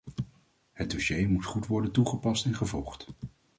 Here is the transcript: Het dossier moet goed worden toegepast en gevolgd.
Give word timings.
Het 0.73 0.91
dossier 0.91 1.29
moet 1.29 1.45
goed 1.45 1.67
worden 1.67 1.91
toegepast 1.91 2.45
en 2.45 2.55
gevolgd. 2.55 3.07